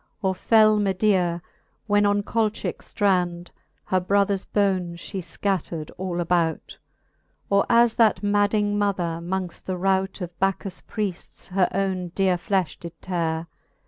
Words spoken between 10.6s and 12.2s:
Priefts her owne